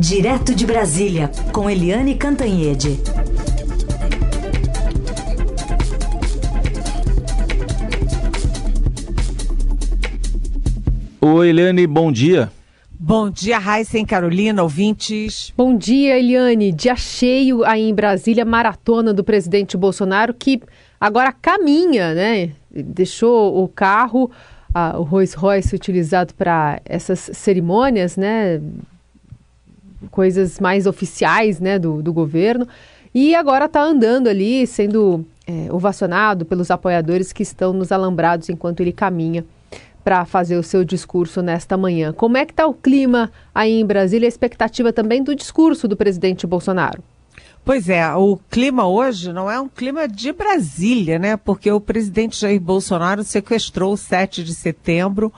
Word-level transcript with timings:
Direto 0.00 0.54
de 0.54 0.64
Brasília, 0.64 1.28
com 1.52 1.68
Eliane 1.68 2.14
Cantanhede. 2.14 3.00
Oi, 11.20 11.48
Eliane, 11.48 11.84
bom 11.88 12.12
dia. 12.12 12.48
Bom 12.92 13.28
dia, 13.28 13.58
Raíssa 13.58 13.98
e 13.98 14.06
Carolina, 14.06 14.62
ouvintes. 14.62 15.52
Bom 15.56 15.76
dia, 15.76 16.16
Eliane. 16.16 16.70
Dia 16.70 16.94
cheio 16.94 17.64
aí 17.64 17.88
em 17.88 17.94
Brasília, 17.94 18.44
maratona 18.44 19.12
do 19.12 19.24
presidente 19.24 19.76
Bolsonaro, 19.76 20.32
que 20.32 20.62
agora 21.00 21.32
caminha, 21.32 22.14
né? 22.14 22.52
Deixou 22.70 23.64
o 23.64 23.66
carro, 23.66 24.30
a, 24.72 24.96
o 24.96 25.02
Rolls 25.02 25.36
Royce 25.36 25.74
utilizado 25.74 26.34
para 26.34 26.80
essas 26.84 27.30
cerimônias, 27.32 28.16
né? 28.16 28.60
Coisas 30.10 30.60
mais 30.60 30.86
oficiais, 30.86 31.60
né, 31.60 31.78
do, 31.78 32.02
do 32.02 32.12
governo. 32.12 32.66
E 33.14 33.34
agora 33.34 33.64
está 33.64 33.82
andando 33.82 34.28
ali, 34.28 34.66
sendo 34.66 35.24
é, 35.46 35.72
ovacionado 35.72 36.44
pelos 36.44 36.70
apoiadores 36.70 37.32
que 37.32 37.42
estão 37.42 37.72
nos 37.72 37.90
alambrados 37.90 38.48
enquanto 38.48 38.80
ele 38.80 38.92
caminha 38.92 39.44
para 40.04 40.24
fazer 40.24 40.56
o 40.56 40.62
seu 40.62 40.84
discurso 40.84 41.42
nesta 41.42 41.76
manhã. 41.76 42.12
Como 42.12 42.36
é 42.36 42.46
que 42.46 42.52
está 42.52 42.66
o 42.66 42.74
clima 42.74 43.30
aí 43.54 43.80
em 43.80 43.84
Brasília, 43.84 44.26
a 44.26 44.28
expectativa 44.28 44.92
também 44.92 45.22
do 45.22 45.34
discurso 45.34 45.86
do 45.86 45.96
presidente 45.96 46.46
Bolsonaro? 46.46 47.02
Pois 47.64 47.88
é, 47.90 48.10
o 48.14 48.38
clima 48.50 48.88
hoje 48.88 49.32
não 49.32 49.50
é 49.50 49.60
um 49.60 49.68
clima 49.68 50.08
de 50.08 50.32
Brasília, 50.32 51.18
né? 51.18 51.36
Porque 51.36 51.70
o 51.70 51.80
presidente 51.80 52.40
Jair 52.40 52.60
Bolsonaro 52.60 53.22
sequestrou 53.22 53.92
o 53.92 53.96
7 53.96 54.42
de 54.42 54.54
setembro 54.54 55.30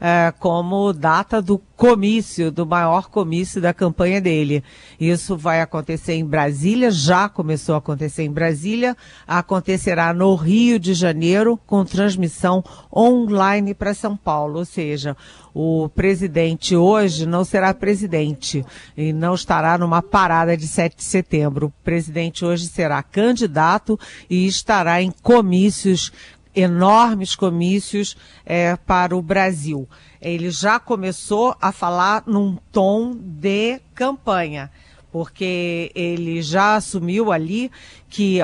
é, 0.00 0.32
como 0.38 0.92
data 0.92 1.40
do 1.40 1.58
comício, 1.76 2.50
do 2.50 2.66
maior 2.66 3.08
comício 3.08 3.60
da 3.60 3.74
campanha 3.74 4.20
dele. 4.20 4.62
Isso 4.98 5.36
vai 5.36 5.60
acontecer 5.60 6.14
em 6.14 6.24
Brasília, 6.24 6.90
já 6.90 7.28
começou 7.28 7.74
a 7.74 7.78
acontecer 7.78 8.22
em 8.22 8.30
Brasília, 8.30 8.96
acontecerá 9.26 10.14
no 10.14 10.34
Rio 10.34 10.78
de 10.78 10.94
Janeiro, 10.94 11.58
com 11.66 11.84
transmissão 11.84 12.62
online 12.94 13.74
para 13.74 13.94
São 13.94 14.16
Paulo. 14.16 14.58
Ou 14.58 14.64
seja, 14.64 15.16
o 15.54 15.88
presidente 15.88 16.74
hoje 16.74 17.26
não 17.26 17.44
será 17.44 17.72
presidente 17.72 18.64
e 18.96 19.12
não 19.12 19.34
estará 19.34 19.78
numa 19.78 20.02
parada 20.02 20.56
de 20.56 20.66
7 20.66 20.96
de 20.96 21.04
setembro. 21.04 21.66
O 21.66 21.84
presidente 21.84 22.44
hoje 22.44 22.66
será 22.66 23.00
candidato 23.02 23.98
e 24.28 24.46
estará 24.46 25.00
em 25.00 25.12
comícios 25.22 26.12
enormes 26.54 27.34
comícios 27.34 28.16
é, 28.44 28.76
para 28.76 29.16
o 29.16 29.22
Brasil. 29.22 29.88
Ele 30.20 30.50
já 30.50 30.78
começou 30.78 31.56
a 31.60 31.72
falar 31.72 32.22
num 32.26 32.56
tom 32.70 33.14
de 33.14 33.80
campanha, 33.94 34.70
porque 35.14 35.92
ele 35.94 36.42
já 36.42 36.74
assumiu 36.74 37.30
ali 37.30 37.70
que, 38.08 38.40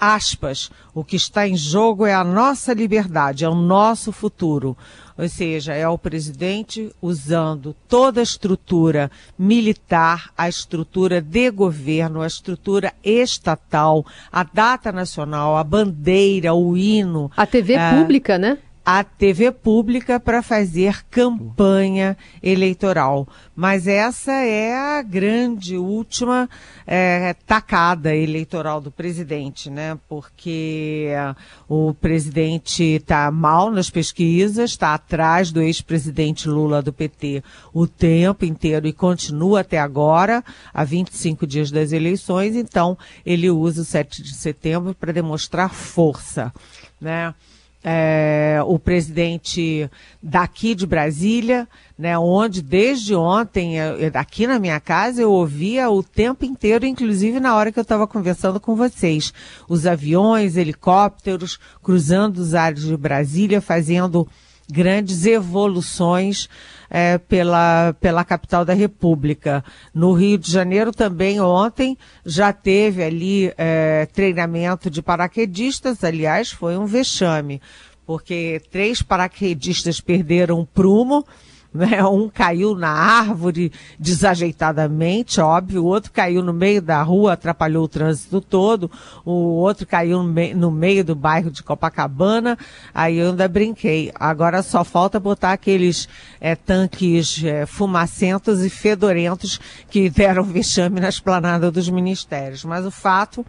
aspas, 0.00 0.70
o 0.94 1.04
que 1.04 1.16
está 1.16 1.46
em 1.46 1.54
jogo 1.54 2.06
é 2.06 2.14
a 2.14 2.24
nossa 2.24 2.72
liberdade, 2.72 3.44
é 3.44 3.48
o 3.48 3.54
nosso 3.54 4.10
futuro. 4.10 4.74
Ou 5.18 5.28
seja, 5.28 5.74
é 5.74 5.86
o 5.86 5.98
presidente 5.98 6.90
usando 7.02 7.76
toda 7.86 8.20
a 8.20 8.22
estrutura 8.22 9.10
militar, 9.38 10.30
a 10.34 10.48
estrutura 10.48 11.20
de 11.20 11.50
governo, 11.50 12.22
a 12.22 12.26
estrutura 12.26 12.94
estatal, 13.04 14.02
a 14.32 14.44
data 14.44 14.90
nacional, 14.90 15.58
a 15.58 15.62
bandeira, 15.62 16.54
o 16.54 16.74
hino. 16.74 17.30
A 17.36 17.44
TV 17.44 17.74
é, 17.74 17.90
pública, 17.90 18.38
né? 18.38 18.56
A 18.84 19.02
TV 19.02 19.50
pública 19.50 20.20
para 20.20 20.42
fazer 20.42 21.04
campanha 21.10 22.16
eleitoral. 22.42 23.26
Mas 23.56 23.86
essa 23.86 24.32
é 24.32 24.74
a 24.74 25.00
grande 25.00 25.76
última 25.76 26.48
é, 26.86 27.34
tacada 27.46 28.14
eleitoral 28.14 28.80
do 28.80 28.90
presidente, 28.90 29.70
né? 29.70 29.98
Porque 30.08 31.08
o 31.68 31.94
presidente 31.94 32.82
está 32.82 33.30
mal 33.30 33.70
nas 33.70 33.88
pesquisas, 33.88 34.70
está 34.70 34.92
atrás 34.92 35.50
do 35.50 35.62
ex-presidente 35.62 36.48
Lula 36.48 36.82
do 36.82 36.92
PT 36.92 37.42
o 37.72 37.86
tempo 37.86 38.44
inteiro 38.44 38.86
e 38.86 38.92
continua 38.92 39.60
até 39.60 39.78
agora, 39.78 40.44
há 40.72 40.84
25 40.84 41.46
dias 41.46 41.70
das 41.70 41.92
eleições, 41.92 42.54
então 42.54 42.98
ele 43.24 43.50
usa 43.50 43.82
o 43.82 43.84
7 43.84 44.22
de 44.22 44.34
setembro 44.34 44.94
para 44.94 45.12
demonstrar 45.12 45.70
força, 45.72 46.52
né? 47.00 47.34
É, 47.86 48.60
o 48.66 48.78
presidente 48.78 49.90
daqui 50.22 50.74
de 50.74 50.86
Brasília, 50.86 51.68
né, 51.98 52.18
onde 52.18 52.62
desde 52.62 53.14
ontem, 53.14 53.76
aqui 54.14 54.46
na 54.46 54.58
minha 54.58 54.80
casa, 54.80 55.20
eu 55.20 55.30
ouvia 55.30 55.90
o 55.90 56.02
tempo 56.02 56.46
inteiro, 56.46 56.86
inclusive 56.86 57.38
na 57.38 57.54
hora 57.54 57.70
que 57.70 57.78
eu 57.78 57.82
estava 57.82 58.06
conversando 58.06 58.58
com 58.58 58.74
vocês, 58.74 59.34
os 59.68 59.86
aviões, 59.86 60.56
helicópteros 60.56 61.60
cruzando 61.82 62.38
os 62.38 62.54
ares 62.54 62.84
de 62.84 62.96
Brasília, 62.96 63.60
fazendo 63.60 64.26
grandes 64.70 65.26
evoluções 65.26 66.48
é, 66.96 67.18
pela, 67.18 67.92
pela 68.00 68.24
capital 68.24 68.64
da 68.64 68.72
República. 68.72 69.64
No 69.92 70.12
Rio 70.12 70.38
de 70.38 70.48
Janeiro 70.48 70.92
também 70.92 71.40
ontem 71.40 71.98
já 72.24 72.52
teve 72.52 73.02
ali 73.02 73.52
é, 73.58 74.06
treinamento 74.06 74.88
de 74.88 75.02
paraquedistas, 75.02 76.04
aliás, 76.04 76.52
foi 76.52 76.78
um 76.78 76.86
vexame, 76.86 77.60
porque 78.06 78.62
três 78.70 79.02
paraquedistas 79.02 80.00
perderam 80.00 80.60
o 80.60 80.66
prumo, 80.66 81.26
né? 81.74 82.04
Um 82.04 82.28
caiu 82.28 82.76
na 82.76 82.88
árvore 82.88 83.72
desajeitadamente, 83.98 85.40
óbvio, 85.40 85.82
o 85.82 85.86
outro 85.86 86.12
caiu 86.12 86.40
no 86.40 86.52
meio 86.52 86.80
da 86.80 87.02
rua, 87.02 87.32
atrapalhou 87.32 87.84
o 87.84 87.88
trânsito 87.88 88.40
todo, 88.40 88.88
o 89.24 89.32
outro 89.32 89.84
caiu 89.84 90.22
no, 90.22 90.24
me 90.24 90.54
no 90.54 90.70
meio 90.70 91.04
do 91.04 91.16
bairro 91.16 91.50
de 91.50 91.64
Copacabana, 91.64 92.56
aí 92.94 93.18
eu 93.18 93.30
ainda 93.30 93.48
brinquei. 93.48 94.12
Agora 94.14 94.62
só 94.62 94.84
falta 94.84 95.18
botar 95.18 95.52
aqueles 95.52 96.08
é, 96.40 96.54
tanques 96.54 97.42
é, 97.42 97.66
fumacentos 97.66 98.62
e 98.64 98.70
fedorentos 98.70 99.58
que 99.90 100.08
deram 100.08 100.44
vexame 100.44 101.00
na 101.00 101.08
esplanada 101.08 101.70
dos 101.72 101.88
ministérios. 101.88 102.64
Mas 102.64 102.86
o 102.86 102.90
fato 102.90 103.44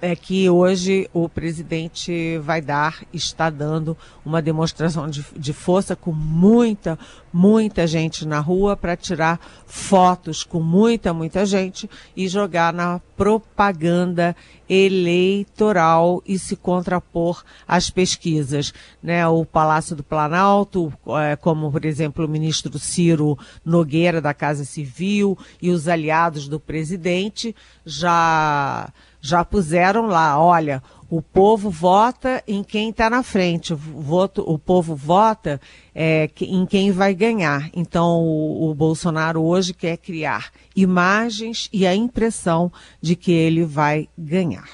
é 0.00 0.14
que 0.14 0.48
hoje 0.48 1.08
o 1.12 1.28
presidente 1.28 2.38
vai 2.38 2.60
dar, 2.60 3.02
está 3.12 3.50
dando 3.50 3.96
uma 4.24 4.40
demonstração 4.40 5.08
de, 5.08 5.24
de 5.36 5.52
força 5.52 5.96
com 5.96 6.12
muita, 6.12 6.96
muita 7.32 7.86
gente 7.86 8.26
na 8.26 8.38
rua 8.38 8.76
para 8.76 8.96
tirar 8.96 9.40
fotos 9.66 10.44
com 10.44 10.60
muita, 10.60 11.12
muita 11.12 11.44
gente 11.44 11.90
e 12.16 12.28
jogar 12.28 12.72
na 12.72 13.00
propaganda 13.16 14.36
eleitoral 14.68 16.22
e 16.24 16.38
se 16.38 16.54
contrapor 16.54 17.42
às 17.66 17.90
pesquisas. 17.90 18.72
Né? 19.02 19.26
O 19.26 19.44
Palácio 19.44 19.96
do 19.96 20.04
Planalto, 20.04 20.92
é, 21.20 21.34
como 21.34 21.72
por 21.72 21.84
exemplo 21.84 22.24
o 22.24 22.28
ministro 22.28 22.78
Ciro 22.78 23.36
Nogueira 23.64 24.20
da 24.20 24.32
Casa 24.32 24.64
Civil 24.64 25.36
e 25.60 25.70
os 25.70 25.88
aliados 25.88 26.46
do 26.46 26.60
presidente 26.60 27.54
já 27.84 28.92
já 29.28 29.44
puseram 29.44 30.06
lá, 30.06 30.40
olha, 30.40 30.82
o 31.10 31.22
povo 31.22 31.70
vota 31.70 32.42
em 32.46 32.62
quem 32.62 32.90
está 32.90 33.08
na 33.08 33.22
frente, 33.22 33.72
o, 33.72 33.76
voto, 33.76 34.42
o 34.46 34.58
povo 34.58 34.94
vota 34.94 35.60
é, 35.94 36.28
em 36.40 36.66
quem 36.66 36.90
vai 36.90 37.14
ganhar. 37.14 37.70
Então, 37.74 38.20
o, 38.20 38.70
o, 38.70 38.74
Bolsonaro 38.74 39.42
hoje 39.42 39.72
quer 39.72 39.96
criar 39.96 40.50
imagens 40.76 41.68
e 41.72 41.86
a 41.86 41.94
impressão 41.94 42.70
de 43.00 43.16
que 43.16 43.32
ele 43.32 43.64
vai 43.64 44.08
ganhar. 44.16 44.68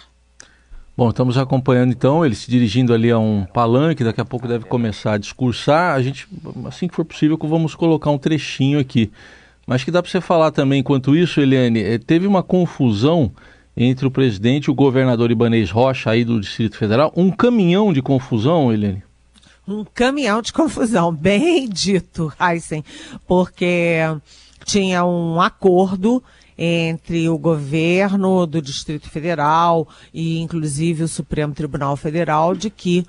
Bom, 0.97 1.10
estamos 1.10 1.36
acompanhando 1.36 1.91
então 1.91 2.25
ele 2.25 2.36
se 2.36 2.48
dirigindo 2.48 2.94
ali 2.94 3.10
a 3.10 3.19
um 3.19 3.44
palanque, 3.44 4.04
daqui 4.04 4.21
a 4.21 4.25
pouco 4.25 4.47
deve 4.47 4.65
começar 4.65 5.15
a 5.15 5.19
discursar. 5.19 5.94
A 5.94 6.03
gente, 6.03 6.28
assim 6.66 6.86
que 6.86 6.94
for 6.94 7.04
possível, 7.04 7.36
vamos 7.42 7.75
colocar 7.75 8.10
um 8.10 8.19
trechinho 8.19 8.78
aqui. 8.78 9.10
Mas 9.66 9.82
que 9.82 9.91
dá 9.91 10.03
para 10.03 10.10
você 10.10 10.21
falar 10.21 10.50
também, 10.50 10.80
enquanto 10.80 11.16
isso, 11.16 11.41
Eliane, 11.41 11.80
eh, 11.80 11.98
teve 11.98 12.27
uma 12.27 12.42
confusão 12.42 13.33
entre 13.76 14.06
o 14.06 14.10
presidente 14.10 14.66
e 14.66 14.71
o 14.71 14.74
governador 14.74 15.30
Ibanez 15.30 15.71
Rocha, 15.71 16.10
aí 16.10 16.24
do 16.24 16.41
Distrito 16.41 16.76
Federal. 16.76 17.12
Um 17.16 17.30
caminhão 17.30 17.92
de 17.92 18.00
confusão, 18.00 18.72
Helene? 18.72 19.03
Um 19.66 19.84
caminhão 19.84 20.42
de 20.42 20.53
confusão, 20.53 21.12
bem 21.15 21.68
dito, 21.68 22.32
Heisen, 22.41 22.84
porque 23.26 23.98
tinha 24.65 25.04
um 25.04 25.41
acordo 25.41 26.22
entre 26.56 27.28
o 27.28 27.36
governo 27.36 28.47
do 28.47 28.62
Distrito 28.62 29.10
Federal 29.10 29.88
e, 30.12 30.38
inclusive, 30.38 31.03
o 31.03 31.09
Supremo 31.09 31.53
Tribunal 31.53 31.97
Federal 31.97 32.54
de 32.54 32.70
que 32.70 33.04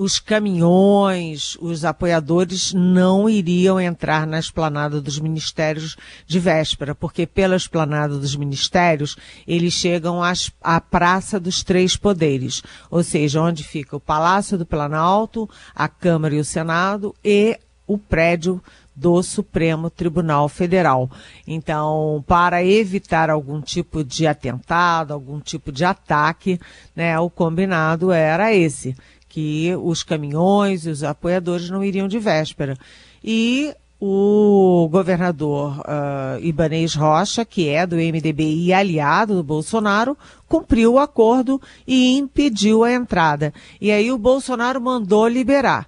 os 0.00 0.18
caminhões, 0.18 1.58
os 1.60 1.84
apoiadores 1.84 2.72
não 2.72 3.28
iriam 3.28 3.78
entrar 3.78 4.26
na 4.26 4.38
esplanada 4.38 4.98
dos 4.98 5.18
ministérios 5.18 5.94
de 6.26 6.40
véspera, 6.40 6.94
porque 6.94 7.26
pela 7.26 7.54
esplanada 7.54 8.16
dos 8.16 8.34
ministérios 8.34 9.14
eles 9.46 9.74
chegam 9.74 10.22
às, 10.22 10.50
à 10.62 10.80
Praça 10.80 11.38
dos 11.38 11.62
Três 11.62 11.96
Poderes, 11.96 12.62
ou 12.90 13.02
seja, 13.02 13.42
onde 13.42 13.62
fica 13.62 13.94
o 13.94 14.00
Palácio 14.00 14.56
do 14.56 14.64
Planalto, 14.64 15.46
a 15.74 15.86
Câmara 15.86 16.34
e 16.34 16.40
o 16.40 16.44
Senado 16.46 17.14
e 17.22 17.60
o 17.86 17.98
prédio 17.98 18.58
do 18.96 19.22
Supremo 19.22 19.90
Tribunal 19.90 20.48
Federal. 20.48 21.10
Então, 21.46 22.24
para 22.26 22.64
evitar 22.64 23.28
algum 23.28 23.60
tipo 23.60 24.02
de 24.02 24.26
atentado, 24.26 25.12
algum 25.12 25.40
tipo 25.40 25.70
de 25.70 25.84
ataque, 25.84 26.58
né, 26.96 27.18
o 27.18 27.28
combinado 27.28 28.12
era 28.12 28.54
esse, 28.54 28.96
que 29.30 29.72
os 29.76 30.02
caminhões 30.02 30.84
e 30.84 30.90
os 30.90 31.02
apoiadores 31.02 31.70
não 31.70 31.82
iriam 31.82 32.08
de 32.08 32.18
véspera. 32.18 32.76
E 33.24 33.72
o 34.00 34.88
governador 34.90 35.78
uh, 35.80 36.98
Rocha, 36.98 37.44
que 37.44 37.68
é 37.68 37.86
do 37.86 37.96
MDB 37.96 38.42
e 38.42 38.72
aliado 38.72 39.36
do 39.36 39.42
Bolsonaro, 39.42 40.18
cumpriu 40.48 40.94
o 40.94 40.98
acordo 40.98 41.60
e 41.86 42.16
impediu 42.18 42.82
a 42.82 42.92
entrada. 42.92 43.54
E 43.80 43.92
aí 43.92 44.10
o 44.10 44.18
Bolsonaro 44.18 44.80
mandou 44.80 45.28
liberar. 45.28 45.86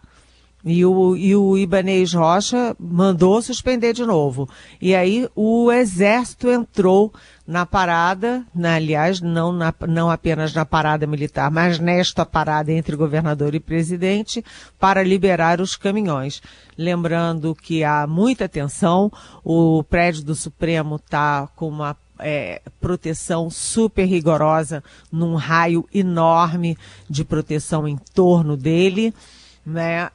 E 0.64 0.84
o, 0.86 1.16
e 1.16 1.34
o 1.34 1.58
Ibanez 1.58 2.14
Rocha 2.14 2.76
mandou 2.78 3.42
suspender 3.42 3.92
de 3.92 4.06
novo. 4.06 4.48
E 4.80 4.94
aí 4.94 5.28
o 5.34 5.72
exército 5.72 6.48
entrou 6.48 7.12
na 7.44 7.66
parada, 7.66 8.44
na, 8.54 8.76
aliás, 8.76 9.20
não, 9.20 9.52
na, 9.52 9.74
não 9.88 10.08
apenas 10.08 10.54
na 10.54 10.64
parada 10.64 11.04
militar, 11.06 11.50
mas 11.50 11.80
nesta 11.80 12.24
parada 12.24 12.70
entre 12.70 12.94
governador 12.94 13.56
e 13.56 13.60
presidente, 13.60 14.44
para 14.78 15.02
liberar 15.02 15.60
os 15.60 15.74
caminhões. 15.74 16.40
Lembrando 16.78 17.56
que 17.56 17.82
há 17.82 18.06
muita 18.06 18.48
tensão, 18.48 19.10
o 19.44 19.82
prédio 19.82 20.22
do 20.22 20.34
Supremo 20.34 20.94
está 20.96 21.48
com 21.56 21.68
uma 21.68 21.96
é, 22.20 22.62
proteção 22.80 23.50
super 23.50 24.04
rigorosa, 24.04 24.82
num 25.10 25.34
raio 25.34 25.84
enorme 25.92 26.78
de 27.10 27.24
proteção 27.24 27.88
em 27.88 27.96
torno 28.14 28.56
dele 28.56 29.12
né? 29.64 30.10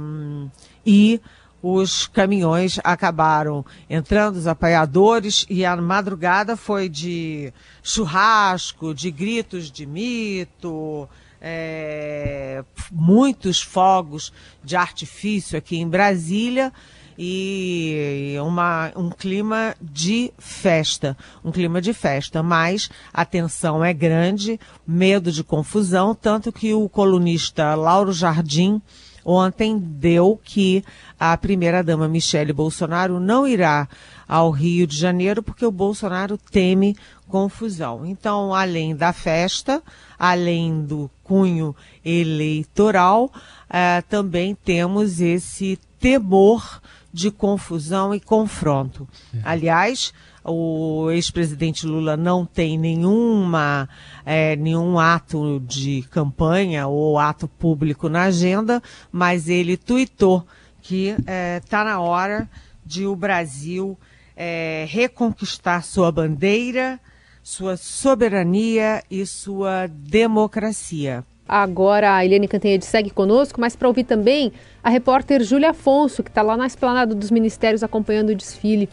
Um, 0.00 0.50
e 0.84 1.20
os 1.62 2.06
caminhões 2.06 2.78
acabaram 2.84 3.64
entrando, 3.88 4.36
os 4.36 4.46
apoiadores, 4.46 5.46
e 5.48 5.64
a 5.64 5.74
madrugada 5.76 6.56
foi 6.56 6.88
de 6.88 7.52
churrasco, 7.82 8.94
de 8.94 9.10
gritos 9.10 9.70
de 9.70 9.86
mito, 9.86 11.08
é, 11.40 12.64
muitos 12.92 13.62
fogos 13.62 14.32
de 14.62 14.76
artifício 14.76 15.58
aqui 15.58 15.78
em 15.78 15.88
Brasília 15.88 16.72
e 17.18 18.34
uma, 18.44 18.92
um 18.96 19.10
clima 19.10 19.74
de 19.80 20.32
festa, 20.38 21.16
um 21.44 21.52
clima 21.52 21.80
de 21.80 21.92
festa, 21.92 22.42
mas 22.42 22.90
a 23.12 23.24
tensão 23.24 23.84
é 23.84 23.92
grande, 23.92 24.58
medo 24.86 25.30
de 25.30 25.44
confusão, 25.44 26.14
tanto 26.14 26.52
que 26.52 26.74
o 26.74 26.88
colunista 26.88 27.74
Lauro 27.74 28.12
Jardim 28.12 28.80
ontem 29.24 29.78
deu 29.78 30.38
que 30.44 30.84
a 31.18 31.36
primeira-dama 31.36 32.06
Michele 32.06 32.52
Bolsonaro 32.52 33.18
não 33.18 33.46
irá 33.46 33.88
ao 34.28 34.50
Rio 34.50 34.86
de 34.86 34.96
Janeiro 34.96 35.42
porque 35.42 35.64
o 35.64 35.70
Bolsonaro 35.70 36.36
teme 36.36 36.96
confusão. 37.28 38.04
Então, 38.04 38.54
além 38.54 38.94
da 38.94 39.12
festa, 39.12 39.82
além 40.18 40.82
do 40.82 41.10
cunho 41.22 41.74
eleitoral, 42.04 43.24
uh, 43.24 44.02
também 44.08 44.54
temos 44.54 45.20
esse 45.20 45.78
temor 45.98 46.80
de 47.14 47.30
confusão 47.30 48.12
e 48.12 48.18
confronto. 48.18 49.08
É. 49.32 49.38
Aliás, 49.44 50.12
o 50.44 51.08
ex-presidente 51.12 51.86
Lula 51.86 52.16
não 52.16 52.44
tem 52.44 52.76
nenhuma, 52.76 53.88
é, 54.26 54.56
nenhum 54.56 54.98
ato 54.98 55.60
de 55.60 56.02
campanha 56.10 56.88
ou 56.88 57.16
ato 57.16 57.46
público 57.46 58.08
na 58.08 58.24
agenda, 58.24 58.82
mas 59.12 59.48
ele 59.48 59.76
tuitou 59.76 60.44
que 60.82 61.10
está 61.10 61.32
é, 61.32 61.60
tá 61.60 61.84
na 61.84 62.00
hora 62.00 62.50
de 62.84 63.06
o 63.06 63.14
Brasil 63.14 63.96
é, 64.36 64.84
reconquistar 64.88 65.84
sua 65.84 66.10
bandeira, 66.10 66.98
sua 67.44 67.76
soberania 67.76 69.04
e 69.08 69.24
sua 69.24 69.86
democracia. 69.86 71.24
Agora 71.46 72.16
a 72.16 72.24
Eliane 72.24 72.48
Cantanhede 72.48 72.86
segue 72.86 73.10
conosco, 73.10 73.60
mas 73.60 73.76
para 73.76 73.86
ouvir 73.86 74.04
também 74.04 74.50
a 74.82 74.88
repórter 74.88 75.42
Júlia 75.42 75.70
Afonso, 75.70 76.22
que 76.22 76.30
está 76.30 76.40
lá 76.40 76.56
na 76.56 76.66
esplanada 76.66 77.14
dos 77.14 77.30
ministérios 77.30 77.82
acompanhando 77.82 78.30
o 78.30 78.34
desfile. 78.34 78.88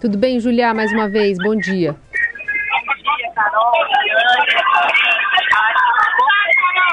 Tudo 0.00 0.16
bem, 0.16 0.38
Júlia, 0.38 0.72
mais 0.72 0.92
uma 0.92 1.08
vez? 1.08 1.36
Bom 1.38 1.56
dia. 1.56 1.96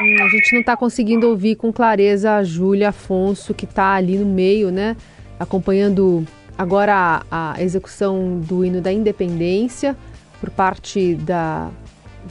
Hum, 0.01 0.23
a 0.23 0.27
gente 0.27 0.53
não 0.53 0.59
está 0.61 0.75
conseguindo 0.75 1.29
ouvir 1.29 1.55
com 1.55 1.71
clareza 1.71 2.35
a 2.35 2.43
Júlia 2.43 2.89
Afonso, 2.89 3.53
que 3.53 3.65
está 3.65 3.93
ali 3.93 4.17
no 4.17 4.25
meio, 4.25 4.71
né? 4.71 4.97
Acompanhando 5.39 6.25
agora 6.57 7.23
a, 7.29 7.53
a 7.53 7.61
execução 7.61 8.39
do 8.39 8.65
hino 8.65 8.81
da 8.81 8.91
independência 8.91 9.95
por 10.39 10.49
parte 10.49 11.13
da 11.15 11.69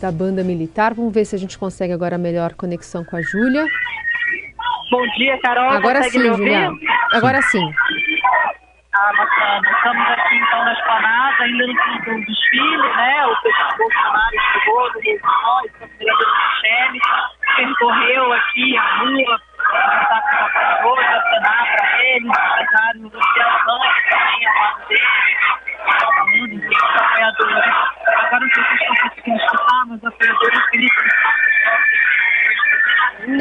da 0.00 0.10
banda 0.10 0.42
militar. 0.42 0.94
Vamos 0.94 1.12
ver 1.12 1.24
se 1.24 1.34
a 1.34 1.38
gente 1.38 1.58
consegue 1.58 1.92
agora 1.92 2.16
a 2.16 2.18
melhor 2.18 2.54
conexão 2.54 3.04
com 3.04 3.16
a 3.16 3.22
Júlia. 3.22 3.64
Bom 4.90 5.06
dia, 5.16 5.38
Carol. 5.40 5.70
Agora 5.70 6.02
sim, 6.04 6.20
Júlia. 6.20 6.70
Agora 7.12 7.40
sim. 7.42 7.72
Ah, 8.96 9.10
bacana. 9.18 9.68
Estamos 9.76 10.06
aqui 10.08 10.36
então 10.36 10.64
na 10.64 10.72
esplanada, 10.72 11.42
ainda 11.42 11.66
no 11.66 11.72
do 11.72 12.26
desfile, 12.26 12.88
né? 12.96 13.26
O 13.26 13.36
presidente 13.40 13.76
Bolsonaro 13.76 14.36
chegou 14.52 14.92
do 14.92 15.00
Rio 15.00 15.20
Nós, 15.24 15.70
a 15.82 15.86
vereadora 15.98 16.30
Michele, 16.62 17.00
percorreu 17.56 18.32
aqui 18.32 18.76
a 18.76 18.96
rua, 18.98 19.40
conversar 19.68 20.20
com 20.22 20.36
os 20.36 20.42
apoiadores, 20.42 21.08
acenar 21.08 21.64
para 21.76 22.04
eles, 22.04 22.28
empresários, 22.28 23.02
negociações 23.02 23.94
também 24.10 24.46
ao 24.46 24.54
lado 24.62 24.80
dele, 24.86 25.02
falando 25.84 26.54
os 26.54 27.00
apoiadores. 27.00 27.33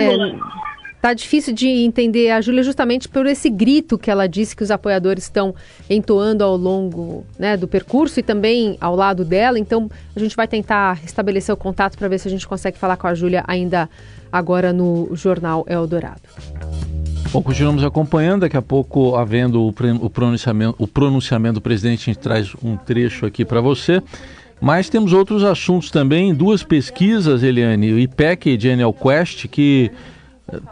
É, 0.04 0.64
Tá 1.04 1.14
difícil 1.14 1.54
de 1.54 1.68
entender 1.68 2.32
a 2.32 2.40
Júlia 2.40 2.64
justamente 2.64 3.10
por 3.10 3.26
esse 3.26 3.50
grito 3.50 3.98
que 3.98 4.10
ela 4.10 4.26
disse 4.26 4.56
que 4.56 4.64
os 4.64 4.72
apoiadores 4.72 5.26
estão 5.26 5.54
entoando 5.90 6.46
ao 6.46 6.56
longo 6.56 7.26
né, 7.38 7.58
do 7.58 7.68
percurso 7.68 8.22
e 8.22 8.24
também 8.24 8.78
ao 8.80 8.96
lado 8.96 9.26
dela. 9.26 9.60
Então 9.60 9.92
a 10.16 10.20
gente 10.22 10.34
vai 10.34 10.48
tentar 10.48 10.94
restabelecer 10.94 11.54
o 11.54 11.58
contato 11.58 11.98
para 11.98 12.08
ver 12.08 12.20
se 12.20 12.30
a 12.30 12.32
gente 12.32 12.48
consegue 12.48 12.78
falar 12.78 12.96
com 12.96 13.06
a 13.06 13.14
Júlia 13.14 13.44
ainda 13.46 13.90
agora 14.32 14.72
no 14.72 15.10
Jornal 15.14 15.66
Eldorado. 15.68 16.22
Bom, 17.34 17.44
continuamos 17.44 17.84
acompanhando. 17.84 18.42
Daqui 18.42 18.56
a 18.56 18.62
pouco, 18.62 19.18
havendo 19.18 19.68
o 19.68 20.10
pronunciamento, 20.10 20.76
o 20.82 20.88
pronunciamento 20.88 21.56
do 21.56 21.62
presidente, 21.62 22.10
a 22.10 22.14
gente 22.14 22.20
traz 22.20 22.56
um 22.64 22.78
trecho 22.78 23.26
aqui 23.26 23.44
para 23.44 23.60
você. 23.60 24.02
Mas 24.64 24.88
temos 24.88 25.12
outros 25.12 25.44
assuntos 25.44 25.92
também, 25.92 26.34
duas 26.34 26.64
pesquisas, 26.64 27.44
Eliane, 27.44 27.92
o 27.92 28.00
IPEC 28.00 28.52
e 28.52 28.58
Genial 28.58 28.94
Quest, 28.94 29.50
que 29.50 29.92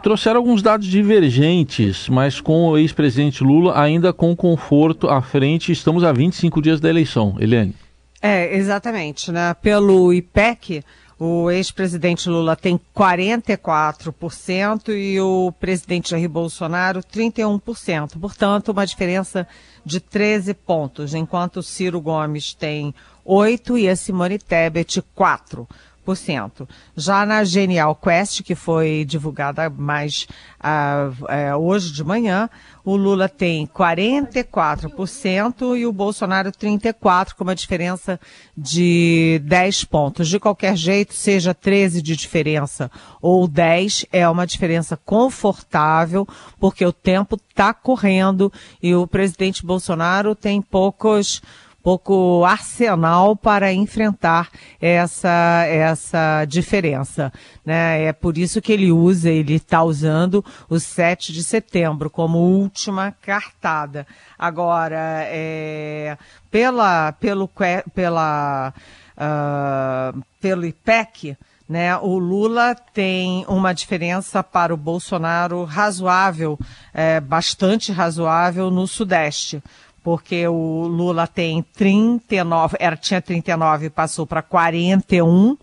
trouxeram 0.02 0.38
alguns 0.38 0.62
dados 0.62 0.86
divergentes, 0.86 2.08
mas 2.08 2.40
com 2.40 2.68
o 2.68 2.78
ex-presidente 2.78 3.44
Lula 3.44 3.78
ainda 3.78 4.10
com 4.10 4.34
conforto 4.34 5.10
à 5.10 5.20
frente. 5.20 5.72
Estamos 5.72 6.04
a 6.04 6.10
25 6.10 6.62
dias 6.62 6.80
da 6.80 6.88
eleição. 6.88 7.36
Eliane. 7.38 7.74
É, 8.22 8.56
exatamente. 8.56 9.30
Né? 9.30 9.52
Pelo 9.60 10.10
IPEC, 10.10 10.82
o 11.18 11.50
ex-presidente 11.50 12.30
Lula 12.30 12.56
tem 12.56 12.80
44% 12.96 14.88
e 14.88 15.20
o 15.20 15.52
presidente 15.52 16.12
Jair 16.12 16.30
Bolsonaro 16.30 17.00
31%. 17.00 18.18
Portanto, 18.18 18.70
uma 18.70 18.86
diferença 18.86 19.46
de 19.84 20.00
13 20.00 20.54
pontos, 20.54 21.12
enquanto 21.12 21.62
Ciro 21.62 22.00
Gomes 22.00 22.54
tem 22.54 22.94
8 23.24 23.78
e 23.78 23.88
a 23.88 23.96
Simone 23.96 24.38
Tebet 24.38 25.02
4%. 25.16 26.68
Já 26.96 27.24
na 27.24 27.44
Genial 27.44 27.94
Quest, 27.94 28.42
que 28.42 28.56
foi 28.56 29.04
divulgada 29.04 29.70
mais 29.70 30.26
uh, 30.58 31.12
uh, 31.22 31.56
hoje 31.58 31.92
de 31.92 32.02
manhã, 32.02 32.50
o 32.84 32.96
Lula 32.96 33.28
tem 33.28 33.68
44% 33.68 35.78
e 35.78 35.86
o 35.86 35.92
Bolsonaro 35.92 36.50
34%, 36.50 37.34
com 37.34 37.44
uma 37.44 37.54
diferença 37.54 38.18
de 38.56 39.40
10 39.44 39.84
pontos. 39.84 40.28
De 40.28 40.40
qualquer 40.40 40.76
jeito, 40.76 41.14
seja 41.14 41.54
13 41.54 42.02
de 42.02 42.16
diferença 42.16 42.90
ou 43.20 43.46
10, 43.46 44.06
é 44.12 44.28
uma 44.28 44.44
diferença 44.44 44.96
confortável, 44.96 46.26
porque 46.58 46.84
o 46.84 46.92
tempo 46.92 47.38
está 47.48 47.72
correndo 47.72 48.52
e 48.82 48.92
o 48.92 49.06
presidente 49.06 49.64
Bolsonaro 49.64 50.34
tem 50.34 50.60
poucos 50.60 51.40
pouco 51.82 52.44
arsenal 52.44 53.34
para 53.34 53.72
enfrentar 53.72 54.48
essa, 54.80 55.64
essa 55.66 56.44
diferença. 56.46 57.32
Né? 57.64 58.04
É 58.04 58.12
por 58.12 58.38
isso 58.38 58.62
que 58.62 58.72
ele 58.72 58.92
usa, 58.92 59.28
ele 59.28 59.54
está 59.54 59.82
usando 59.82 60.44
o 60.68 60.78
7 60.78 61.32
de 61.32 61.42
setembro 61.42 62.08
como 62.08 62.38
última 62.38 63.12
cartada. 63.20 64.06
Agora, 64.38 65.24
é, 65.26 66.16
pela, 66.50 67.12
pelo, 67.12 67.50
pela, 67.94 68.72
uh, 69.16 70.22
pelo 70.40 70.64
IPEC, 70.64 71.36
Né? 71.68 71.96
O 71.96 72.18
Lula 72.18 72.74
tem 72.92 73.46
uma 73.48 73.72
diferença 73.72 74.42
para 74.42 74.74
o 74.74 74.76
Bolsonaro 74.76 75.64
razoável, 75.64 76.58
é, 76.92 77.18
bastante 77.18 77.90
razoável 77.90 78.70
no 78.70 78.86
Sudeste 78.86 79.62
porque 80.02 80.46
o 80.48 80.86
Lula 80.86 81.26
tem 81.26 81.62
39, 81.74 82.76
era, 82.80 82.96
tinha 82.96 83.20
39 83.20 83.86
e 83.86 83.90
passou 83.90 84.26
para 84.26 84.42
41, 84.42 85.56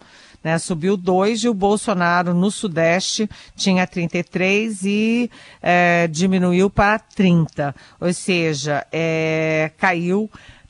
né, 0.44 0.58
subiu 0.58 0.96
2 0.96 1.44
e 1.44 1.50
o 1.50 1.54
Bolsonaro 1.54 2.34
no 2.34 2.50
Sudeste 2.50 3.30
tinha 3.56 3.86
33 3.86 4.84
e 4.84 5.32
é, 5.62 6.08
diminuiu 6.08 6.70
para 6.70 7.00
30. 7.00 7.76
Ou 8.00 8.14
seja, 8.14 8.86
é, 8.92 9.72
caiu 9.78 10.30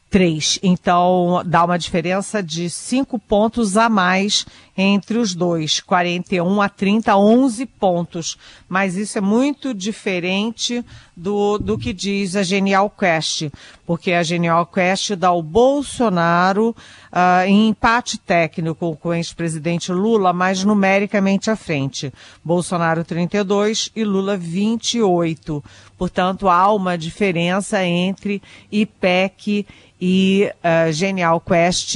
3. 0.09 0.59
Então, 0.63 1.43
dá 1.45 1.63
uma 1.63 1.77
diferença 1.77 2.41
de 2.41 2.69
5 2.69 3.19
pontos 3.19 3.77
a 3.77 3.87
mais 3.87 4.45
entre 4.75 5.17
os 5.17 5.35
dois. 5.35 5.79
41 5.81 6.61
a 6.61 6.69
30, 6.69 7.15
11 7.15 7.65
pontos. 7.65 8.37
Mas 8.67 8.95
isso 8.95 9.17
é 9.17 9.21
muito 9.21 9.73
diferente 9.73 10.83
do, 11.15 11.57
do 11.57 11.77
que 11.77 11.91
diz 11.93 12.35
a 12.35 12.43
Genial 12.43 12.89
Quest. 12.89 13.49
Porque 13.85 14.13
a 14.13 14.23
Genial 14.23 14.65
Quest 14.65 15.11
dá 15.15 15.31
o 15.31 15.43
Bolsonaro 15.43 16.69
uh, 17.11 17.45
em 17.45 17.69
empate 17.69 18.17
técnico 18.17 18.95
com 18.95 19.09
o 19.09 19.13
ex-presidente 19.13 19.91
Lula, 19.91 20.31
mas 20.31 20.63
numericamente 20.63 21.51
à 21.51 21.55
frente. 21.55 22.11
Bolsonaro 22.43 23.03
32 23.03 23.91
e 23.95 24.03
Lula 24.03 24.37
28. 24.37 25.63
Portanto, 25.97 26.47
há 26.47 26.71
uma 26.73 26.97
diferença 26.97 27.83
entre 27.83 28.41
IPEC 28.71 29.67
e 29.99 30.49
uh, 30.63 30.91
Genial 30.91 31.41
Quest 31.41 31.95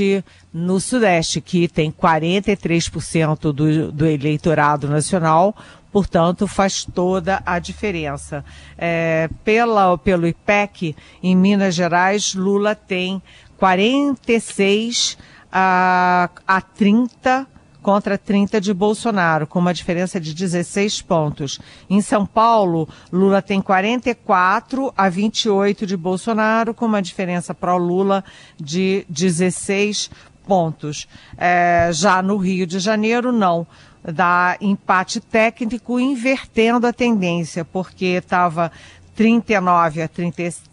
no 0.54 0.80
Sudeste, 0.80 1.40
que 1.40 1.68
tem 1.68 1.92
43% 1.92 3.52
do, 3.52 3.92
do 3.92 4.06
eleitorado 4.06 4.88
nacional, 4.88 5.56
portanto, 5.92 6.48
faz 6.48 6.86
toda 6.86 7.42
a 7.46 7.60
diferença. 7.60 8.44
É, 8.78 9.30
pela, 9.44 9.98
pelo 9.98 10.28
IPEC, 10.28 10.96
em 11.22 11.36
Minas 11.36 11.76
Gerais, 11.76 12.34
Lula 12.36 12.76
tem 12.76 13.22
46 13.58 15.18
a, 15.52 16.30
a 16.48 16.62
30 16.62 17.53
contra 17.84 18.18
30 18.18 18.62
de 18.62 18.74
Bolsonaro, 18.74 19.46
com 19.46 19.60
uma 19.60 19.74
diferença 19.74 20.20
de 20.20 20.34
16 20.34 21.02
pontos. 21.02 21.60
Em 21.90 22.02
São 22.02 22.26
Paulo, 22.26 22.88
Lula 23.12 23.42
tem 23.42 23.62
44 23.62 24.92
a 24.98 25.10
28 25.10 25.86
de 25.86 25.98
Bolsonaro, 25.98 26.74
com 26.74 26.86
uma 26.86 27.02
diferença 27.02 27.54
para 27.54 27.76
o 27.76 27.78
Lula 27.78 28.24
de 28.58 29.06
16 29.10 30.10
pontos. 30.48 31.08
É, 31.38 31.90
já 31.92 32.22
no 32.22 32.38
Rio 32.38 32.66
de 32.66 32.80
Janeiro, 32.80 33.32
não. 33.32 33.68
Dá 34.02 34.58
empate 34.60 35.20
técnico 35.20 36.00
invertendo 36.00 36.88
a 36.88 36.94
tendência, 36.94 37.64
porque 37.66 38.06
estava 38.06 38.72
39 39.16 40.02
a 40.02 40.08
36 40.08 40.73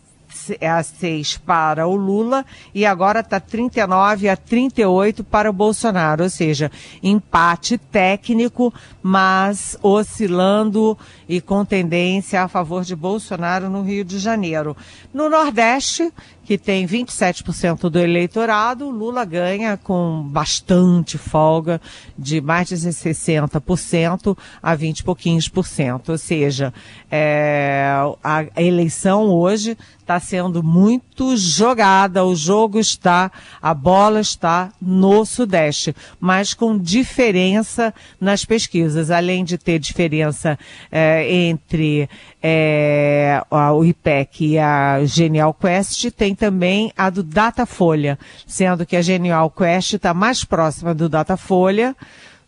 a 0.61 0.83
6 0.83 1.39
para 1.39 1.87
o 1.87 1.95
Lula 1.95 2.45
e 2.75 2.87
agora 2.87 3.21
está 3.21 3.41
39 3.41 4.29
a 4.29 4.37
38 4.37 5.25
para 5.25 5.51
o 5.51 5.53
Bolsonaro, 5.53 6.25
ou 6.25 6.31
seja, 6.31 6.71
empate 7.03 7.79
técnico, 7.79 8.73
mas 9.03 9.77
oscilando 9.83 10.97
e 11.29 11.41
com 11.41 11.65
tendência 11.65 12.43
a 12.43 12.49
favor 12.49 12.85
de 12.85 12.97
Bolsonaro 12.97 13.69
no 13.69 13.83
Rio 13.83 14.05
de 14.05 14.19
Janeiro. 14.19 14.77
No 15.13 15.29
Nordeste, 15.29 16.13
que 16.51 16.59
tem 16.59 16.85
27% 16.85 17.89
do 17.89 18.01
eleitorado, 18.01 18.91
Lula 18.91 19.25
ganha 19.25 19.77
com 19.77 20.21
bastante 20.29 21.17
folga, 21.17 21.81
de 22.19 22.41
mais 22.41 22.67
de 22.67 22.75
60% 22.75 24.37
a 24.61 24.75
20 24.75 24.99
e 24.99 25.05
pouquinhos 25.05 25.49
por 25.49 25.65
cento. 25.65 26.11
Ou 26.11 26.19
seja, 26.19 26.75
é, 27.09 27.93
a 28.25 28.61
eleição 28.61 29.29
hoje 29.29 29.79
está 30.11 30.19
sendo 30.19 30.61
muito 30.61 31.37
jogada, 31.37 32.25
o 32.25 32.35
jogo 32.35 32.81
está, 32.81 33.31
a 33.63 33.73
bola 33.73 34.21
está 34.21 34.73
no 34.83 35.25
Sudeste, 35.25 35.95
mas 36.19 36.53
com 36.53 36.77
diferença 36.77 37.95
nas 38.21 38.45
pesquisas, 38.45 39.13
além 39.13 39.45
de 39.45 39.57
ter 39.57 39.79
diferença 39.79 40.59
é, 40.91 41.33
entre 41.33 42.09
é, 42.43 43.41
o 43.51 43.85
IPEC 43.85 44.47
e 44.47 44.59
a 44.59 45.05
Genial 45.05 45.55
Quest, 45.55 46.11
tem 46.11 46.35
também 46.41 46.91
a 46.97 47.11
do 47.11 47.23
Datafolha, 47.23 48.19
sendo 48.47 48.87
que 48.87 48.97
a 48.97 49.03
Genial 49.03 49.51
Quest 49.51 49.93
está 49.93 50.15
mais 50.15 50.43
próxima 50.43 50.95
do 50.95 51.07
Datafolha, 51.07 51.95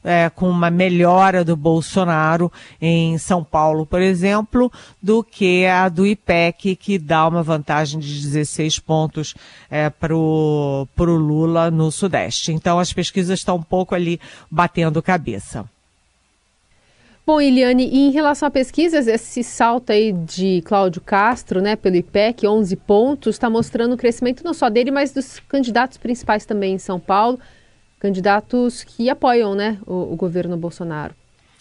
é, 0.02 0.30
com 0.30 0.48
uma 0.48 0.70
melhora 0.70 1.44
do 1.44 1.54
Bolsonaro 1.54 2.50
em 2.80 3.18
São 3.18 3.44
Paulo, 3.44 3.84
por 3.84 4.00
exemplo, 4.00 4.72
do 5.00 5.22
que 5.22 5.66
a 5.66 5.90
do 5.90 6.06
IPEC, 6.06 6.74
que 6.74 6.98
dá 6.98 7.28
uma 7.28 7.42
vantagem 7.42 8.00
de 8.00 8.22
16 8.22 8.78
pontos 8.78 9.34
é, 9.70 9.90
para 9.90 10.16
o 10.16 10.88
Lula 10.98 11.70
no 11.70 11.92
Sudeste. 11.92 12.50
Então 12.50 12.78
as 12.78 12.94
pesquisas 12.94 13.38
estão 13.38 13.56
um 13.56 13.62
pouco 13.62 13.94
ali 13.94 14.18
batendo 14.50 15.02
cabeça. 15.02 15.66
Bom, 17.24 17.40
Eliane, 17.40 17.84
em 17.84 18.10
relação 18.10 18.48
a 18.48 18.50
pesquisas, 18.50 19.06
esse 19.06 19.44
salto 19.44 19.90
aí 19.90 20.12
de 20.12 20.60
Cláudio 20.64 21.00
Castro, 21.00 21.60
né, 21.60 21.76
pelo 21.76 21.94
IPEC, 21.94 22.48
11 22.48 22.74
pontos, 22.74 23.36
está 23.36 23.48
mostrando 23.48 23.92
o 23.92 23.96
crescimento 23.96 24.42
não 24.42 24.52
só 24.52 24.68
dele, 24.68 24.90
mas 24.90 25.12
dos 25.12 25.38
candidatos 25.48 25.98
principais 25.98 26.44
também 26.44 26.74
em 26.74 26.78
São 26.78 26.98
Paulo, 26.98 27.38
candidatos 28.00 28.82
que 28.82 29.08
apoiam, 29.08 29.54
né, 29.54 29.78
o, 29.86 30.12
o 30.12 30.16
governo 30.16 30.56
Bolsonaro. 30.56 31.14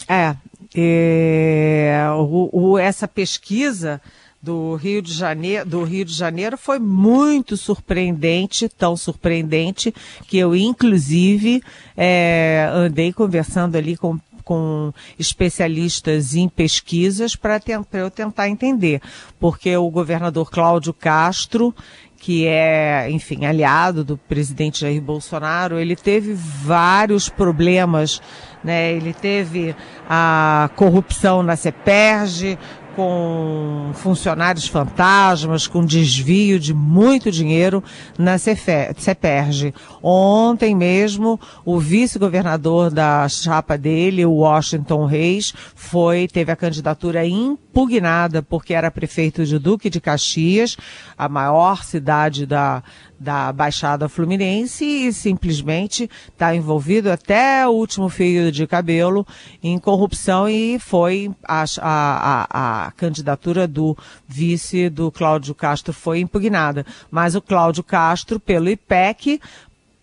É, 0.10 0.36
é 0.76 2.08
o, 2.16 2.50
o, 2.52 2.78
essa 2.80 3.08
pesquisa 3.08 4.02
do 4.42 4.74
Rio 4.74 5.02
de 5.04 5.14
Janeiro, 5.14 5.70
do 5.70 5.84
Rio 5.84 6.04
de 6.04 6.14
Janeiro 6.14 6.58
foi 6.58 6.80
muito 6.80 7.56
surpreendente, 7.56 8.68
tão 8.68 8.98
surpreendente 8.98 9.94
que 10.28 10.40
eu 10.40 10.56
inclusive 10.56 11.62
é, 11.96 12.68
andei 12.74 13.14
conversando 13.14 13.76
ali 13.76 13.96
com 13.96 14.18
com 14.42 14.92
especialistas 15.18 16.36
em 16.36 16.48
pesquisas 16.50 17.36
para 17.36 17.60
eu 17.94 18.10
tentar 18.10 18.50
entender, 18.50 19.02
porque 19.40 19.76
o 19.76 19.90
governador 19.90 20.50
Cláudio 20.50 20.94
Castro, 20.94 21.74
que 22.22 22.46
é, 22.46 23.10
enfim, 23.10 23.46
aliado 23.46 24.04
do 24.04 24.16
presidente 24.16 24.82
Jair 24.82 25.02
Bolsonaro, 25.02 25.80
ele 25.80 25.96
teve 25.96 26.34
vários 26.34 27.28
problemas, 27.28 28.22
né? 28.64 28.94
Ele 28.94 29.12
teve 29.12 29.76
a 30.08 30.70
corrupção 30.76 31.42
na 31.42 31.56
CEPERG, 31.56 32.60
com 32.96 33.92
funcionários 33.94 34.68
fantasmas, 34.68 35.68
com 35.68 35.86
desvio 35.86 36.60
de 36.60 36.74
muito 36.74 37.32
dinheiro 37.32 37.84
na 38.18 38.38
CEPERG. 38.38 39.74
Ontem 40.02 40.76
mesmo, 40.76 41.40
o 41.66 41.80
vice-governador 41.80 42.90
da 42.90 43.28
chapa 43.30 43.78
dele, 43.78 44.26
o 44.26 44.34
Washington 44.34 45.06
Reis, 45.06 45.54
foi, 45.76 46.28
teve 46.28 46.52
a 46.52 46.56
candidatura 46.56 47.26
impugnada 47.26 48.42
porque 48.42 48.74
era 48.74 48.92
prefeito 48.92 49.46
de 49.46 49.58
Duque 49.58 49.90
de 49.90 50.02
Caxias, 50.02 50.78
a 51.18 51.30
maior 51.30 51.84
cidade 51.84 52.46
da, 52.46 52.84
da 53.22 53.54
Baixada 53.54 54.10
Fluminense 54.10 54.84
e 54.84 55.14
simplesmente 55.14 56.10
está 56.28 56.56
envolvido 56.56 57.12
até 57.12 57.68
o 57.68 57.72
último 57.72 58.10
fio 58.10 58.52
de 58.52 58.66
cabelo 58.66 59.26
em 59.62 59.78
corrupção 59.78 60.50
e 60.50 60.80
foi 60.80 61.32
a, 61.44 61.64
a, 61.80 62.88
a, 62.88 62.92
candidatura 62.94 63.68
do 63.68 63.96
vice 64.28 64.90
do 64.90 65.12
Cláudio 65.12 65.54
Castro 65.54 65.94
foi 65.94 66.20
impugnada. 66.20 66.84
Mas 67.12 67.36
o 67.36 67.42
Cláudio 67.42 67.84
Castro, 67.84 68.40
pelo 68.40 68.70
IPEC, 68.70 69.40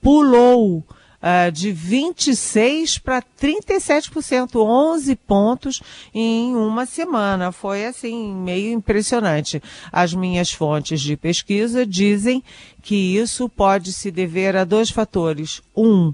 pulou 0.00 0.84
uh, 1.22 1.50
de 1.52 1.72
26% 1.72 3.00
para 3.02 3.22
37%, 3.22 4.56
11 4.56 5.16
pontos 5.16 5.82
em 6.14 6.54
uma 6.54 6.86
semana. 6.86 7.52
Foi 7.52 7.84
assim, 7.86 8.34
meio 8.34 8.72
impressionante. 8.72 9.62
As 9.92 10.14
minhas 10.14 10.52
fontes 10.52 11.00
de 11.00 11.16
pesquisa 11.16 11.84
dizem 11.86 12.42
que 12.82 13.16
isso 13.16 13.48
pode 13.48 13.92
se 13.92 14.10
dever 14.10 14.56
a 14.56 14.64
dois 14.64 14.90
fatores. 14.90 15.60
Um, 15.76 16.12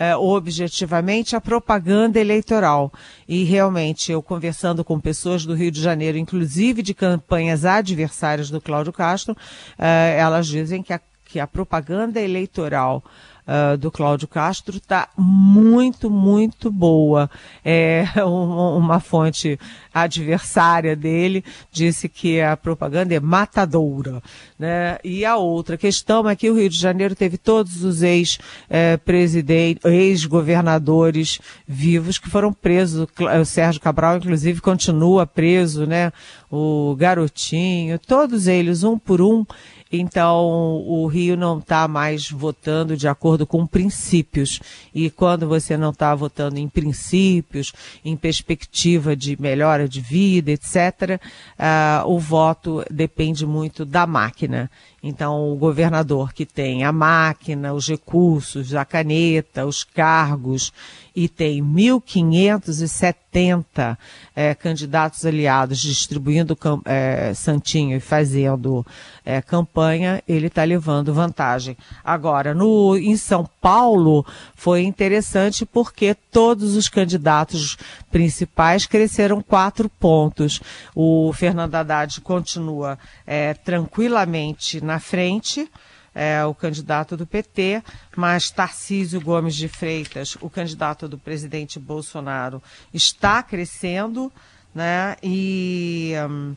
é, 0.00 0.16
objetivamente 0.16 1.36
a 1.36 1.40
propaganda 1.42 2.18
eleitoral. 2.18 2.90
E 3.28 3.44
realmente, 3.44 4.10
eu 4.10 4.22
conversando 4.22 4.82
com 4.82 4.98
pessoas 4.98 5.44
do 5.44 5.54
Rio 5.54 5.70
de 5.70 5.82
Janeiro, 5.82 6.16
inclusive 6.16 6.80
de 6.80 6.94
campanhas 6.94 7.66
adversárias 7.66 8.48
do 8.48 8.62
Cláudio 8.62 8.94
Castro, 8.94 9.36
é, 9.78 10.16
elas 10.18 10.46
dizem 10.46 10.82
que 10.82 10.94
a, 10.94 11.00
que 11.26 11.38
a 11.38 11.46
propaganda 11.46 12.18
eleitoral 12.18 13.04
uh, 13.50 13.76
do 13.76 13.90
Cláudio 13.90 14.28
Castro 14.28 14.76
está 14.76 15.08
muito, 15.16 16.08
muito 16.08 16.70
boa. 16.70 17.28
É, 17.64 18.06
um, 18.24 18.76
uma 18.76 19.00
fonte 19.00 19.58
adversária 19.92 20.94
dele 20.94 21.44
disse 21.72 22.08
que 22.08 22.40
a 22.40 22.56
propaganda 22.56 23.14
é 23.14 23.20
matadora. 23.20 24.22
Né? 24.58 24.98
E 25.02 25.24
a 25.24 25.36
outra 25.36 25.76
questão 25.76 26.28
é 26.28 26.36
que 26.36 26.48
o 26.48 26.54
Rio 26.54 26.68
de 26.68 26.78
Janeiro 26.78 27.16
teve 27.16 27.36
todos 27.36 27.82
os 27.82 28.02
ex-presidentes, 28.02 29.84
eh, 29.84 29.94
ex-governadores 29.94 31.40
vivos 31.66 32.18
que 32.18 32.30
foram 32.30 32.52
presos. 32.52 33.08
O 33.40 33.44
Sérgio 33.44 33.80
Cabral, 33.80 34.18
inclusive, 34.18 34.60
continua 34.60 35.26
preso, 35.26 35.86
né? 35.86 36.12
O 36.50 36.94
Garotinho, 36.96 37.98
todos 37.98 38.46
eles, 38.46 38.82
um 38.82 38.98
por 38.98 39.20
um, 39.20 39.44
então, 39.92 40.46
o 40.86 41.06
Rio 41.08 41.36
não 41.36 41.58
está 41.58 41.88
mais 41.88 42.30
votando 42.30 42.96
de 42.96 43.08
acordo 43.08 43.44
com 43.44 43.66
princípios. 43.66 44.60
E 44.94 45.10
quando 45.10 45.48
você 45.48 45.76
não 45.76 45.90
está 45.90 46.14
votando 46.14 46.58
em 46.58 46.68
princípios, 46.68 47.72
em 48.04 48.16
perspectiva 48.16 49.16
de 49.16 49.40
melhora 49.40 49.88
de 49.88 50.00
vida, 50.00 50.52
etc., 50.52 51.18
uh, 51.18 51.28
ah, 51.58 52.04
o 52.06 52.20
voto 52.20 52.84
depende 52.88 53.44
muito 53.44 53.84
da 53.84 54.06
máquina. 54.06 54.70
Então, 55.02 55.50
o 55.50 55.56
governador 55.56 56.32
que 56.32 56.44
tem 56.44 56.84
a 56.84 56.92
máquina, 56.92 57.72
os 57.72 57.88
recursos, 57.88 58.74
a 58.74 58.84
caneta, 58.84 59.66
os 59.66 59.82
cargos, 59.82 60.72
e 61.14 61.28
tem 61.28 61.62
1.570 61.62 63.96
é, 64.34 64.52
candidatos 64.54 65.24
aliados 65.24 65.80
distribuindo 65.80 66.58
é, 66.84 67.32
santinho 67.34 67.96
e 67.96 68.00
fazendo 68.00 68.84
é, 69.24 69.40
campanha, 69.40 70.20
ele 70.26 70.48
está 70.48 70.64
levando 70.64 71.14
vantagem. 71.14 71.76
Agora, 72.04 72.52
no, 72.54 72.96
em 72.96 73.16
São 73.16 73.48
Paulo, 73.60 74.26
foi 74.54 74.82
interessante 74.82 75.64
porque 75.64 76.16
todos 76.30 76.76
os 76.76 76.88
candidatos 76.88 77.76
principais 78.10 78.86
cresceram 78.86 79.42
quatro 79.42 79.88
pontos. 79.88 80.60
O 80.94 81.32
Fernando 81.32 81.74
Haddad 81.74 82.20
continua 82.20 82.98
é, 83.26 83.54
tranquilamente 83.54 84.80
na 84.80 84.98
frente, 84.98 85.70
é, 86.14 86.44
o 86.44 86.54
candidato 86.54 87.16
do 87.16 87.26
PT, 87.26 87.82
mas 88.16 88.50
Tarcísio 88.50 89.20
Gomes 89.20 89.54
de 89.54 89.68
Freitas, 89.68 90.36
o 90.40 90.50
candidato 90.50 91.08
do 91.08 91.18
presidente 91.18 91.78
Bolsonaro, 91.78 92.62
está 92.92 93.42
crescendo, 93.42 94.32
né? 94.74 95.16
E, 95.22 96.12
um, 96.28 96.54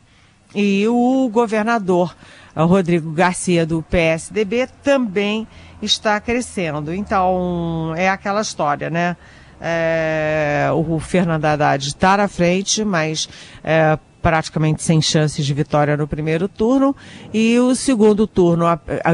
e 0.56 0.88
o 0.88 1.30
governador 1.30 2.16
Rodrigo 2.56 3.12
Garcia 3.12 3.66
do 3.66 3.82
PSDB 3.82 4.68
também 4.84 5.48
está 5.82 6.20
crescendo. 6.20 6.94
Então 6.94 7.94
é 7.96 8.10
aquela 8.10 8.42
história, 8.42 8.90
né? 8.90 9.18
É, 9.66 10.70
o 10.74 11.00
Fernando 11.00 11.46
Haddad 11.46 11.88
está 11.88 12.18
na 12.18 12.28
frente, 12.28 12.84
mas 12.84 13.30
é, 13.64 13.98
praticamente 14.24 14.82
sem 14.82 15.02
chances 15.02 15.46
de 15.46 15.54
vitória 15.54 15.98
no 15.98 16.08
primeiro 16.08 16.48
turno 16.48 16.96
e 17.34 17.60
o 17.60 17.76
segundo 17.76 18.26
turno 18.26 18.64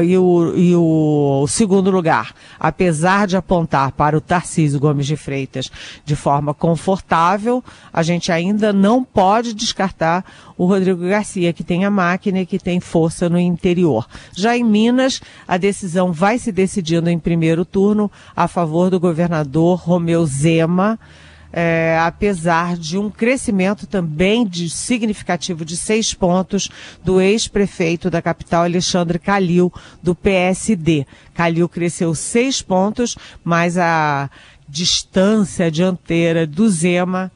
e 0.04 0.16
o, 0.16 0.56
e 0.56 0.76
o, 0.76 1.46
segundo 1.48 1.90
lugar, 1.90 2.32
apesar 2.60 3.26
de 3.26 3.36
apontar 3.36 3.90
para 3.90 4.16
o 4.16 4.20
Tarcísio 4.20 4.78
Gomes 4.78 5.08
de 5.08 5.16
Freitas 5.16 5.68
de 6.04 6.14
forma 6.14 6.54
confortável, 6.54 7.62
a 7.92 8.04
gente 8.04 8.30
ainda 8.30 8.72
não 8.72 9.02
pode 9.02 9.52
descartar 9.52 10.24
o 10.56 10.64
Rodrigo 10.64 11.08
Garcia, 11.08 11.52
que 11.52 11.64
tem 11.64 11.84
a 11.84 11.90
máquina 11.90 12.40
e 12.40 12.46
que 12.46 12.58
tem 12.58 12.78
força 12.78 13.28
no 13.28 13.38
interior. 13.38 14.06
Já 14.36 14.56
em 14.56 14.62
Minas, 14.62 15.20
a 15.48 15.56
decisão 15.56 16.12
vai 16.12 16.38
se 16.38 16.52
decidindo 16.52 17.10
em 17.10 17.18
primeiro 17.18 17.64
turno 17.64 18.08
a 18.36 18.46
favor 18.46 18.90
do 18.90 19.00
governador 19.00 19.80
Romeu 19.80 20.24
Zema 20.24 21.00
é, 21.52 21.98
apesar 22.00 22.76
de 22.76 22.96
um 22.96 23.10
crescimento 23.10 23.86
também 23.86 24.46
de 24.46 24.70
significativo 24.70 25.64
de 25.64 25.76
seis 25.76 26.14
pontos 26.14 26.68
do 27.02 27.20
ex-prefeito 27.20 28.10
da 28.10 28.22
capital, 28.22 28.64
Alexandre 28.64 29.18
Calil, 29.18 29.72
do 30.02 30.14
PSD. 30.14 31.06
Calil 31.34 31.68
cresceu 31.68 32.14
seis 32.14 32.62
pontos, 32.62 33.16
mas 33.42 33.76
a 33.76 34.30
distância 34.68 35.70
dianteira 35.70 36.46
do 36.46 36.68
Zema 36.68 37.32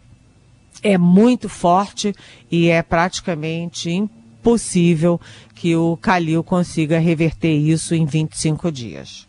é 0.82 0.96
muito 0.98 1.48
forte 1.48 2.14
e 2.50 2.68
é 2.68 2.82
praticamente 2.82 3.90
impossível 3.90 5.20
que 5.54 5.74
o 5.74 5.96
Calil 5.96 6.44
consiga 6.44 6.98
reverter 6.98 7.56
isso 7.56 7.94
em 7.94 8.04
25 8.04 8.70
dias. 8.70 9.26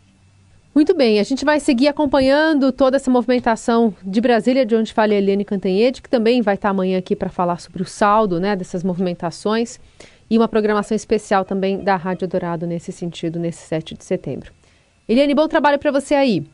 Muito 0.76 0.94
bem, 0.94 1.18
a 1.18 1.22
gente 1.22 1.42
vai 1.42 1.58
seguir 1.58 1.88
acompanhando 1.88 2.70
toda 2.70 2.98
essa 2.98 3.10
movimentação 3.10 3.94
de 4.02 4.20
Brasília, 4.20 4.66
de 4.66 4.76
onde 4.76 4.92
fala 4.92 5.14
a 5.14 5.16
Eliane 5.16 5.42
Cantanhede, 5.42 6.02
que 6.02 6.10
também 6.10 6.42
vai 6.42 6.54
estar 6.54 6.68
amanhã 6.68 6.98
aqui 6.98 7.16
para 7.16 7.30
falar 7.30 7.58
sobre 7.60 7.80
o 7.80 7.86
saldo 7.86 8.38
né, 8.38 8.54
dessas 8.54 8.84
movimentações 8.84 9.80
e 10.28 10.36
uma 10.36 10.46
programação 10.46 10.94
especial 10.94 11.46
também 11.46 11.82
da 11.82 11.96
Rádio 11.96 12.28
Dourado 12.28 12.66
nesse 12.66 12.92
sentido, 12.92 13.38
nesse 13.38 13.66
7 13.66 13.94
de 13.94 14.04
setembro. 14.04 14.52
Eliane, 15.08 15.34
bom 15.34 15.48
trabalho 15.48 15.78
para 15.78 15.90
você 15.90 16.14
aí. 16.14 16.46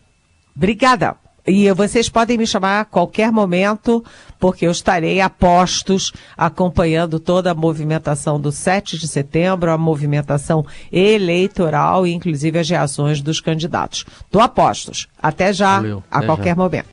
Obrigada. 0.55 1.17
E 1.47 1.71
vocês 1.73 2.09
podem 2.09 2.39
me 2.39 2.47
chamar 2.47 2.81
a 2.81 2.85
qualquer 2.85 3.33
momento, 3.33 4.05
porque 4.39 4.67
eu 4.67 4.71
estarei 4.71 5.21
a 5.21 5.29
postos 5.29 6.13
acompanhando 6.37 7.19
toda 7.19 7.51
a 7.51 7.55
movimentação 7.55 8.41
do 8.41 8.53
7 8.53 8.97
de 8.97 9.09
setembro, 9.09 9.71
a 9.71 9.77
movimentação 9.79 10.65
eleitoral 10.93 12.07
e 12.07 12.13
inclusive 12.13 12.59
as 12.59 12.69
reações 12.71 13.21
dos 13.21 13.41
candidatos. 13.41 14.05
Estou 14.25 14.41
a 14.41 14.49
postos. 14.49 15.09
Até 15.21 15.53
já, 15.53 15.77
Valeu, 15.77 16.05
a 16.09 16.19
até 16.19 16.27
qualquer 16.27 16.51
já. 16.51 16.57
momento. 16.57 16.89